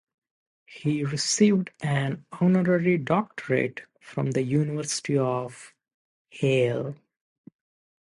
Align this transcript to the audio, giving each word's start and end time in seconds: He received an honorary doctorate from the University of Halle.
He 0.65 1.03
received 1.05 1.69
an 1.83 2.25
honorary 2.31 2.97
doctorate 2.97 3.81
from 3.99 4.31
the 4.31 4.41
University 4.41 5.15
of 5.15 5.75
Halle. 6.31 6.95